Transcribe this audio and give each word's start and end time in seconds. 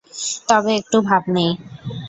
তবে 0.49 0.71
একটু 0.79 0.97
ভাব 1.07 1.23
নেয়। 1.35 1.53